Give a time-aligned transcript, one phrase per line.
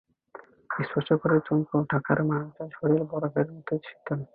[0.79, 4.19] স্পর্শ করেই চমকে ওঠে, কারণ মানুষটার শরীর বরফের মতোই শীতল।